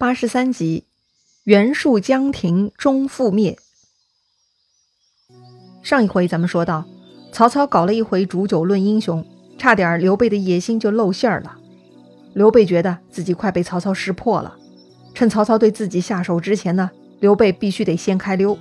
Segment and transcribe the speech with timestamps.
[0.00, 0.84] 八十三集，
[1.42, 3.58] 袁术将停终覆灭。
[5.82, 6.84] 上一回咱们说到，
[7.32, 9.26] 曹操搞了一回煮酒论英雄，
[9.58, 11.58] 差点刘备的野心就露馅儿了。
[12.32, 14.56] 刘备觉得自己快被曹操识破了，
[15.14, 18.56] 趁曹操对自己下手之前呢，刘备必须得先开溜。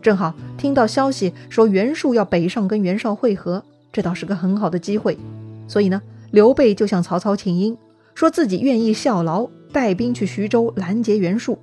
[0.00, 5.18] 正好听到消息说袁术要北上跟袁绍会合，这倒是个很好的机会，
[5.66, 6.00] 所以呢，
[6.30, 7.76] 刘备就向曹操请缨，
[8.14, 9.50] 说自己愿意效劳。
[9.72, 11.58] 带兵去徐州拦截袁术，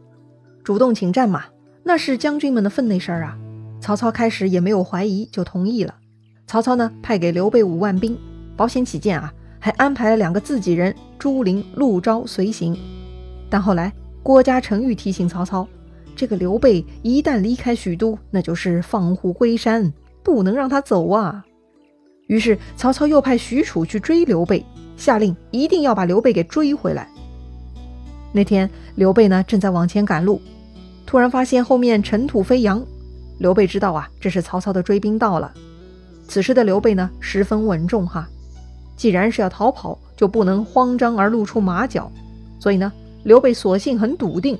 [0.64, 1.46] 主动请战嘛，
[1.84, 3.38] 那是将军们的分内事儿啊。
[3.80, 5.96] 曹操开始也没有怀疑，就同意了。
[6.48, 8.18] 曹操呢，派给刘备五万兵，
[8.56, 12.78] 保险起见啊，还安排了两个自己人朱灵、陆昭随行。
[13.50, 13.94] 但后来
[14.24, 15.68] 郭嘉、程昱提醒曹操，
[16.16, 21.46] 这个刘备一旦离开许都，那就是放虎归山，不能让他走啊。
[22.28, 24.66] 于是曹操又派许褚去追刘备，
[24.98, 27.10] 下令一定要把刘备给追回来。
[28.32, 30.42] 那天，刘备呢正在往前赶路，
[31.06, 32.84] 突然发现后面尘土飞扬。
[33.40, 35.52] 刘备知道啊，这是曹操的追兵到了。
[36.28, 38.28] 此时的刘备呢十分稳重哈，
[38.96, 42.12] 既然是要逃跑，就不能慌张而露出马脚。
[42.60, 42.92] 所以呢，
[43.24, 44.58] 刘备索性很笃定。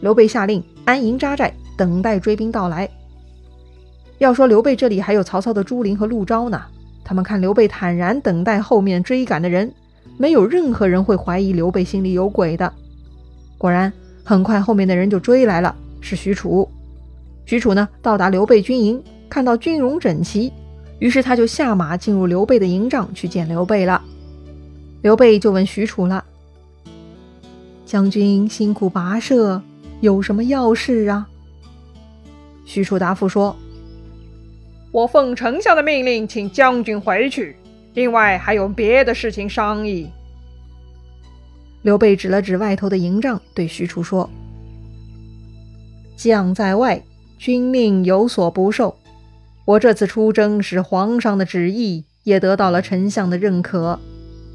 [0.00, 2.88] 刘备下令安营扎寨，等待追兵到来。
[4.18, 6.60] 要说刘备这里还有曹操的朱灵和陆昭呢，
[7.04, 9.72] 他们看刘备坦然等待后面追赶的人，
[10.16, 12.72] 没有任何人会怀疑刘备心里有鬼的。
[13.58, 13.92] 果然，
[14.24, 16.68] 很快后面的人就追来了，是许褚。
[17.44, 20.52] 许褚呢，到达刘备军营，看到军容整齐，
[21.00, 24.00] 于是他就下马进入刘备的营帐去见刘备了。
[25.02, 26.24] 刘备就问许褚了
[27.84, 29.60] ：“将军辛苦跋涉，
[30.00, 31.26] 有什么要事啊？”
[32.64, 33.56] 许褚答复说
[34.92, 37.56] ：“我奉丞相的命令，请将军回去，
[37.94, 40.08] 另外还有别的事情商议。”
[41.82, 44.28] 刘备指了指外头的营帐，对许褚说
[46.16, 47.00] ：“将在外，
[47.38, 48.96] 军令有所不受。
[49.64, 53.98] 我这次出征是皇上的旨意，也得到了丞相的认可。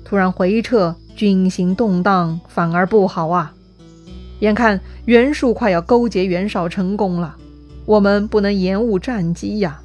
[0.03, 3.53] 突然回撤，军心动荡，反而不好啊！
[4.39, 7.37] 眼看袁术快要勾结袁绍成功了，
[7.85, 9.79] 我们不能延误战机呀。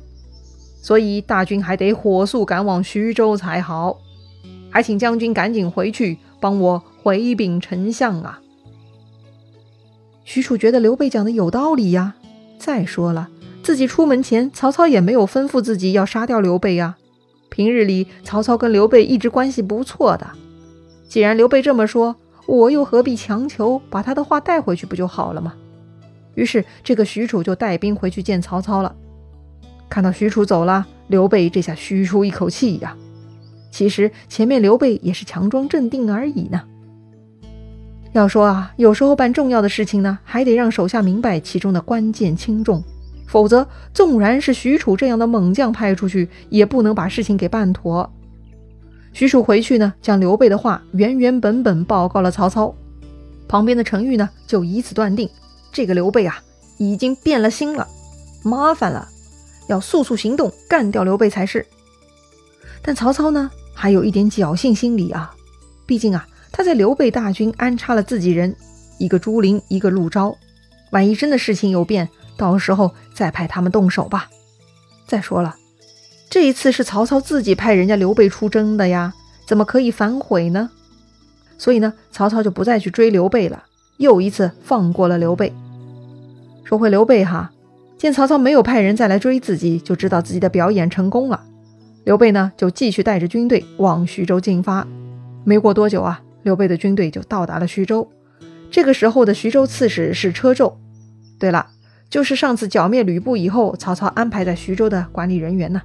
[0.82, 3.98] 所以大军还得火速赶往徐州才好。
[4.70, 8.38] 还请将军赶紧回去帮我。”回禀丞相啊！
[10.26, 12.16] 许褚觉得刘备讲的有道理呀。
[12.58, 13.30] 再说了，
[13.62, 16.98] 自己出门前，曹操也没有吩咐自己要杀掉刘备呀。
[17.48, 20.32] 平日里，曹操跟刘备一直关系不错的。
[21.08, 22.14] 既然刘备这么说，
[22.44, 25.54] 我又何必强求把他的话带回去不就好了吗？
[26.34, 28.94] 于是，这个许褚就带兵回去见曹操了。
[29.88, 32.94] 看到许褚走了，刘备这下虚出一口气呀。
[33.70, 36.64] 其实前面刘备也是强装镇定而已呢。
[38.18, 42.82] 要说啊，有时候办重要的事情呢，还得让手下明白其中的关键轻重，
[43.28, 48.12] 否则纵然是许褚这样的猛将派出去，也不能把事情给办妥。
[49.12, 52.74] 许褚回去呢，将刘备的话原原本本报告了曹操。
[53.46, 55.30] 旁边的程昱呢，就以此断定，
[55.72, 56.42] 这个刘备啊，
[56.76, 57.86] 已经变了心了，
[58.42, 59.08] 麻烦了，
[59.68, 61.64] 要速速行动，干掉刘备才是。
[62.82, 65.32] 但曹操呢，还有一点侥幸心理啊，
[65.86, 66.26] 毕竟啊。
[66.50, 68.54] 他在刘备大军安插了自己人，
[68.98, 70.36] 一个朱灵，一个陆昭。
[70.90, 74.28] 万一真的事情有变，到时候再派他们动手吧。
[75.06, 75.56] 再说了，
[76.30, 79.12] 这一次是曹操自己派人家刘备出征的呀，
[79.46, 80.70] 怎么可以反悔呢？
[81.58, 83.64] 所以呢，曹操就不再去追刘备了，
[83.98, 85.52] 又一次放过了刘备。
[86.64, 87.50] 说回刘备哈，
[87.98, 91.44] 见曹操没有派人再来追自己，就知道自己的表演成功了。
[92.04, 94.86] 刘备呢，就继续带着军队往徐州进发。
[95.44, 96.22] 没过多久啊。
[96.48, 98.08] 刘备的军队就到达了徐州，
[98.70, 100.72] 这个时候的徐州刺史是车胄。
[101.38, 101.66] 对了，
[102.08, 105.82] 就是上次剿灭吕布以后，曹操安排在徐州的管理人员呢。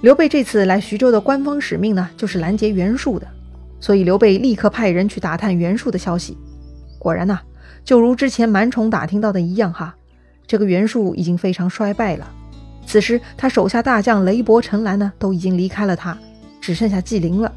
[0.00, 3.26] 刘备这次来徐州的官方使命呢，就是拦截袁术的，
[3.80, 6.38] 所以刘备立刻派人去打探袁术的消息。
[6.98, 7.38] 果然呐，
[7.84, 9.94] 就如之前满宠打听到的一样，哈，
[10.46, 12.26] 这个袁术已经非常衰败了。
[12.86, 16.16] 此时他手下大将雷伯、陈兰呢，都已经离开了他，
[16.62, 17.52] 只剩下纪灵了。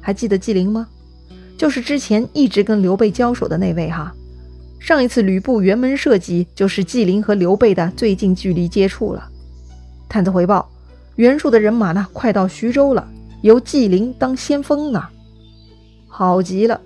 [0.00, 0.86] 还记得纪灵吗？
[1.58, 4.14] 就是之前一直跟刘备交手的那位哈，
[4.78, 9.28] 上一次吕布辕门射戟，就是纪灵和刘备的最近距离接触了。
[10.08, 10.70] 探子回报，
[11.16, 13.06] 袁术的人马呢，快到徐州了，
[13.42, 15.02] 由纪灵当先锋呢。
[16.06, 16.80] 好极了，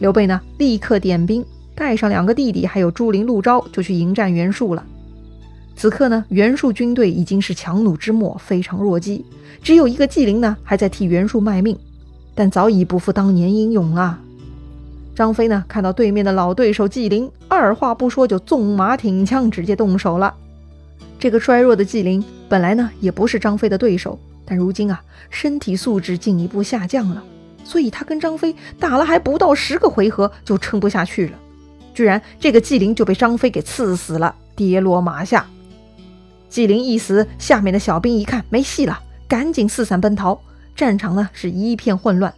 [0.00, 1.44] 刘备呢，立刻点兵，
[1.76, 4.84] 带上两个弟弟，还有朱灵、陆昭，就去迎战袁术了。
[5.76, 9.24] 此刻呢，袁术军队已经是强弩之末，非常弱鸡，
[9.62, 11.78] 只有一个纪灵呢，还在替袁术卖命。
[12.34, 14.18] 但早已不复当年英勇了。
[15.14, 20.34] 张飞呢，看到对面的老对手纪灵，二话不说就纵马挺枪，直接动手了。
[21.18, 27.22] 这个衰弱的纪灵本来呢也不是张飞的对手，但如今啊身体素质进一步下降了，
[27.64, 31.38] 所以他跟张飞打了还不到十个回合就撑不下去了，
[31.92, 35.44] 居然这个纪灵就被张飞给刺死了，跌落马下。
[36.48, 38.98] 纪灵一死，下面的小兵一看没戏了，
[39.28, 40.40] 赶紧四散奔逃，
[40.80, 42.32] 战场呢是一片混乱。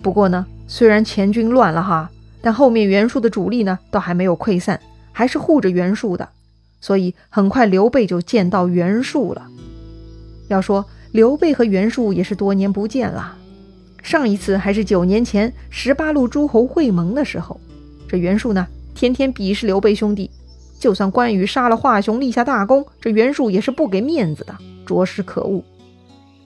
[0.00, 0.46] 不过呢。
[0.72, 2.08] 虽然前军乱了哈，
[2.40, 4.80] 但后面袁术的主力呢，都还没有溃散，
[5.10, 6.28] 还是护着袁术的。
[6.80, 9.48] 所以很快刘备就见到袁术了。
[10.46, 13.36] 要说刘备和袁术也是多年不见了，
[14.00, 17.60] 上一次还是九年前十八路诸侯会盟的时候。
[18.08, 18.64] 这袁术呢，
[18.94, 20.30] 天天鄙视刘备兄弟，
[20.78, 24.56] 就算关羽杀了华雄立下大功，这袁术也是不给面子的，
[24.86, 25.64] 着实可恶。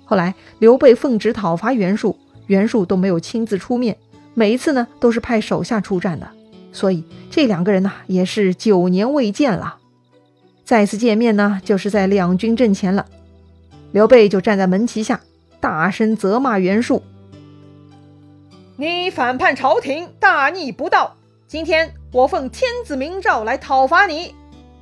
[0.04, 3.96] 后来刘备奉旨讨伐袁术，袁术都没有亲自出面。
[4.34, 6.28] 每一次呢，都是派手下出战的，
[6.72, 9.76] 所以这两个人呢，也是九年未见了。
[10.64, 13.06] 再次见面呢，就是在两军阵前了。
[13.92, 15.20] 刘备就站在门旗下，
[15.60, 17.02] 大声责骂袁术
[18.76, 21.14] ：“你反叛朝廷，大逆不道！
[21.46, 24.34] 今天我奉天子明诏来讨伐你，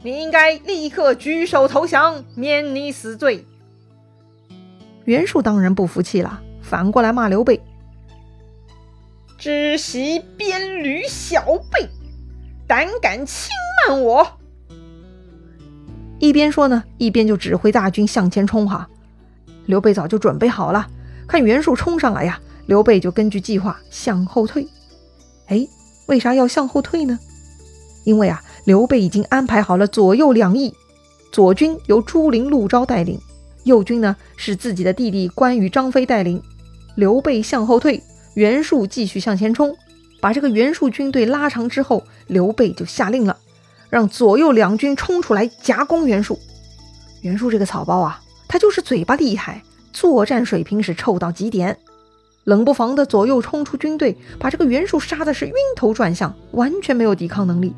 [0.02, 3.44] 你应该立刻举手投降，免你死罪。”
[5.04, 7.60] 袁术当然不服气了，反过来骂刘备。
[9.38, 11.88] 知袭边旅小辈，
[12.66, 13.50] 胆敢轻
[13.88, 14.26] 慢我！
[16.20, 18.68] 一边说呢，一边就指挥大军向前冲。
[18.68, 18.88] 哈，
[19.66, 20.86] 刘备早就准备好了，
[21.26, 24.68] 看袁术冲上来呀，刘备就根据计划向后退。
[25.48, 25.66] 哎，
[26.06, 27.18] 为啥要向后退呢？
[28.04, 30.72] 因为啊，刘备已经安排好了左右两翼，
[31.32, 33.20] 左军由朱灵、陆昭带领，
[33.64, 36.42] 右军呢是自己的弟弟关羽、张飞带领。
[36.94, 38.02] 刘备向后退。
[38.34, 39.76] 袁术继续向前冲，
[40.18, 43.36] 把这个袁术军队拉长之后，刘备就下令了，
[43.90, 46.38] 让左右两军冲出来夹攻袁术。
[47.20, 49.62] 袁术这个草包啊，他就是嘴巴厉害，
[49.92, 51.76] 作战水平是臭到极点。
[52.44, 57.74] 冷不防的左右冲出军队，把这个袁术杀的是晕头转向，完全没有抵抗能力。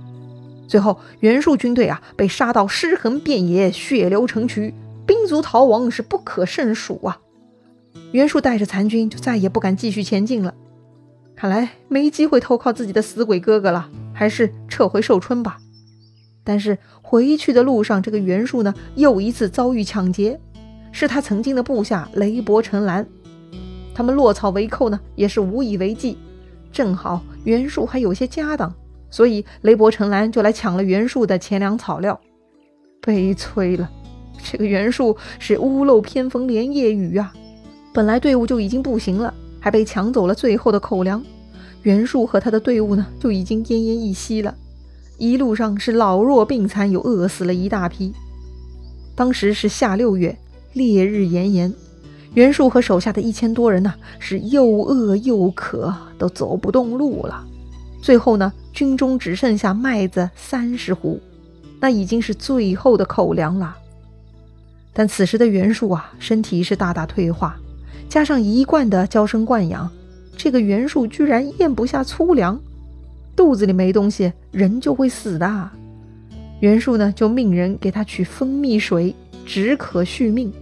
[0.69, 4.73] 最后，袁术军队啊被杀到尸横遍野，血流成渠，
[5.07, 7.21] 兵卒逃亡是不可胜数啊。
[8.13, 10.55] 袁术带着残军就再也不敢继续前进了，
[11.35, 15.59] 看来没机会投靠自己的死鬼哥哥了，还是撤回寿春吧。
[16.43, 20.39] 但是回去的路上，这个袁术呢又一次遭遇抢劫，
[20.93, 23.07] 是他曾经的部下雷伯、陈兰，
[23.95, 26.19] 他们落草为寇呢，也是无以为继。
[26.71, 28.75] 正好袁术还有些家当，
[29.09, 32.21] 所以雷伯、陈兰就来抢了袁术的钱粮草料。
[33.01, 33.91] 悲催了，
[34.43, 37.33] 这个袁术是屋漏偏逢连夜雨啊！
[37.93, 41.23] 本来队伍就已经不行了，还被抢走了最后的口粮。
[41.83, 44.55] 袁术和他的队伍呢，就已经奄奄一息了。
[45.19, 48.13] 一路上是老弱病残，又饿死了一大批。
[49.15, 50.37] 当时是夏六月，
[50.73, 51.73] 烈日炎炎，
[52.35, 57.47] 袁术和手下的一千多人呢，是又饿又渴，都走不动路了。
[58.03, 61.21] 最后呢，军中只剩下麦子三十斛，
[61.81, 63.77] 那已经是最后的口粮了。
[64.95, 67.59] 但此时的袁术啊，身体是大大退化。
[68.09, 69.91] 加上一贯的娇生惯养，
[70.37, 72.61] 这个袁术居然咽不下粗粮，
[73.35, 75.71] 肚子里没东西，人就会死的。
[76.61, 79.13] 袁术呢，就命人给他取蜂蜜水，
[79.45, 80.53] 止渴续命。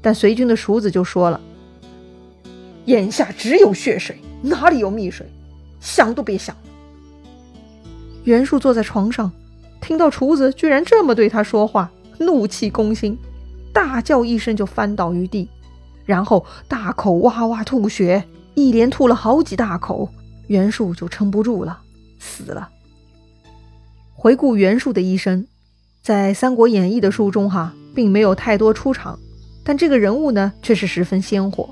[0.00, 1.40] 但随军的厨子就说了
[2.86, 5.26] ：“眼下只有血水，哪里有蜜水？
[5.80, 6.56] 想都别想。”
[8.22, 9.32] 袁术坐在床上，
[9.80, 13.18] 听到厨子居然这么对他说话，怒气攻心，
[13.72, 15.48] 大叫一声就翻倒于地。
[16.04, 20.08] 然后大口哇哇吐血，一连吐了好几大口，
[20.46, 21.80] 袁术就撑不住了，
[22.18, 22.68] 死了。
[24.14, 25.46] 回顾袁术的一生，
[26.02, 29.18] 在《三国演义》的书中，哈，并没有太多出场，
[29.64, 31.68] 但这个人物呢，却是十分鲜活。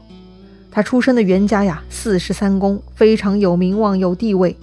[0.70, 4.56] 他出生的袁家呀，四十三公，非常有名望有地位。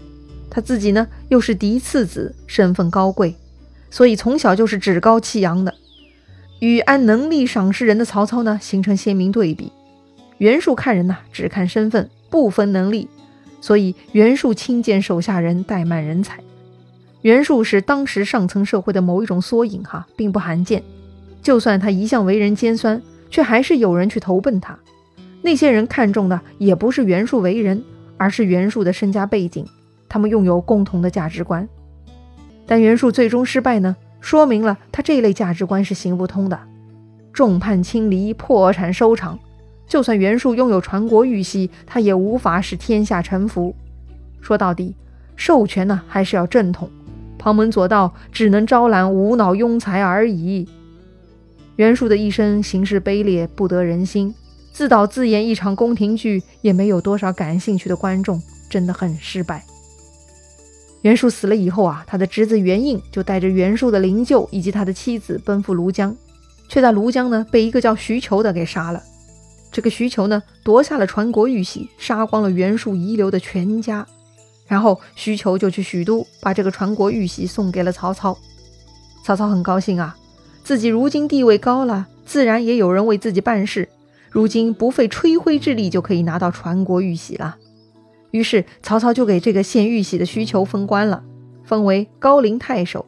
[0.50, 3.33] 他自己呢，又是嫡次子，身份高贵，
[3.91, 5.75] 所以从小就是趾高气扬的。
[6.60, 9.71] 与按能力赏识人的曹操呢，形成鲜明对比。
[10.39, 13.07] 袁术看人呐，只看身份，不分能力，
[13.60, 16.39] 所以袁术轻贱手下人，怠慢人才。
[17.21, 20.81] 袁术是当时上层社会的某一种缩影，哈，并不罕见。
[21.43, 24.77] 就算他一向为人尖酸，却还是有人去投奔他。
[25.41, 27.83] 那些人看重的也不是袁术为人，
[28.17, 29.65] 而是袁术的身家背景。
[30.07, 31.67] 他们拥有共同的价值观，
[32.71, 33.97] 但袁术最终失败呢？
[34.21, 36.57] 说明了他这类价值观是行不通的，
[37.33, 39.37] 众叛亲离，破产收场。
[39.89, 43.75] 就算袁术拥有传国玉玺，他也无法使天下臣服。
[44.39, 44.95] 说到底，
[45.35, 46.89] 授权呢还是要正统，
[47.37, 50.65] 旁门左道只能招揽无脑庸才而已。
[51.75, 54.33] 袁术的一生行事卑劣，不得人心，
[54.71, 59.61] 自导自演一场宫廷剧，也没有多少感兴趣的观众，真的很失败。
[61.01, 66.15] 袁术死了以后啊，他的侄子袁应就带着袁术的灵柩以及他的妻子奔赴庐江，
[66.70, 69.01] 却在庐江呢被一个叫徐求的给杀了。
[69.72, 74.05] 这个徐求呢夺下了传国玉玺，杀光了袁术遗留的全家，
[74.67, 78.38] 然后徐求就去许都把这个传国玉玺送给了曹操。
[79.24, 80.15] 曹操很高兴啊，
[80.63, 83.89] 自己如今地位高了，自然也有人为自己办事，
[84.29, 87.58] 如今不费吹灰之力就可以拿到传国玉玺了。
[88.31, 91.23] 于是曹操就给这个献玉玺的需求封官了，
[91.63, 93.05] 封为高陵太守。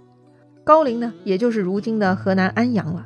[0.64, 3.06] 高陵呢，也就是如今的河南安阳了。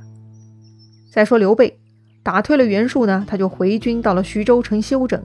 [1.12, 1.80] 再说刘备
[2.22, 5.24] 打退了袁术呢，他就回军到了徐州城休整，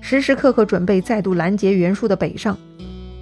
[0.00, 2.56] 时时刻刻准备再度拦截袁术的北上。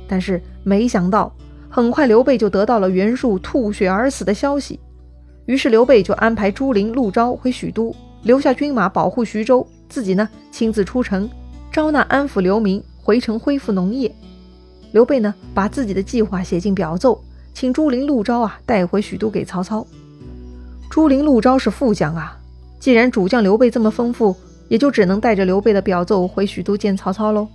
[0.08, 1.34] 但是没想到，
[1.68, 4.78] 很快刘备就得到了袁术吐血而死的消息。
[5.46, 11.28] 于是刘备就安排朱灵、陆昭回许都，留下军马保护徐州，自己呢亲自出城
[11.70, 12.82] 招纳安抚流民。
[13.06, 14.12] 回城恢复农业，
[14.90, 17.22] 刘备呢把自己的计划写进表奏，
[17.54, 19.86] 请朱灵、陆昭啊带回许都给曹操。
[20.90, 22.36] 朱灵、陆昭是副将啊，
[22.80, 24.34] 既然主将刘备这么吩咐，
[24.66, 27.46] 也就只能带着刘备的表奏回许都见曹操喽。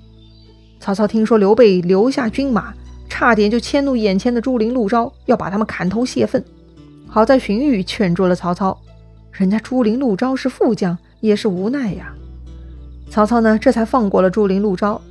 [0.80, 2.74] 曹操听说刘备留下军马，
[3.10, 6.42] 差点就迁怒眼前的朱灵、陆昭，要把他们砍头泄愤。
[7.10, 8.80] 好在荀彧劝住了曹操，
[9.34, 12.16] 人家朱灵、陆昭是副将，也是无奈呀。
[13.10, 15.02] 曹操呢这才放过了朱灵、陆昭。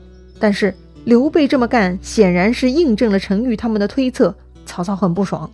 [0.40, 4.34] 但是刘备这么干，显然是印证了陈玉他们的推测。
[4.66, 5.50] 曹操很不爽，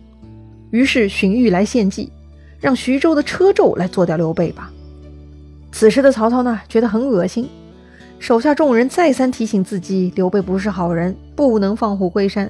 [0.69, 2.11] 于是荀彧来献计，
[2.59, 4.71] 让徐州的车胄来做掉刘备吧。
[5.71, 7.49] 此时的曹操呢，觉得很恶心，
[8.19, 12.49] 手下众人再三提醒自己，刘备不是好人，不能放虎归山。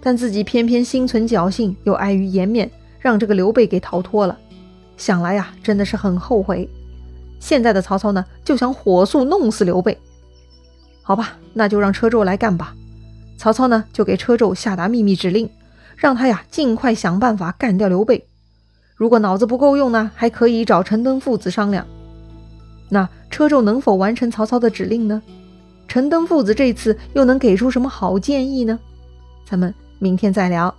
[0.00, 2.70] 但自己偏偏心存侥幸，又碍于颜面，
[3.00, 4.38] 让这个刘备给逃脱了。
[4.96, 6.66] 想来呀，真的是很后悔。
[7.38, 9.98] 现在的曹操呢，就想火速弄死刘备。
[11.08, 12.74] 好吧，那就让车胄来干吧。
[13.38, 15.48] 曹操呢，就给车胄下达秘密指令，
[15.96, 18.22] 让他呀尽快想办法干掉刘备。
[18.94, 21.86] 如果脑子不够用呢，还可以找陈登父子商量。
[22.90, 25.22] 那车胄能否完成曹操的指令呢？
[25.86, 28.78] 陈登父子这次又能给出什么好建议呢？
[29.46, 30.74] 咱们明天再聊。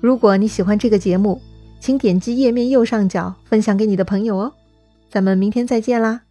[0.00, 1.38] 如果你喜欢这个节目，
[1.78, 4.50] 请点击页面右上角分享给你的朋友哦。
[5.10, 6.22] 咱们明天再见啦！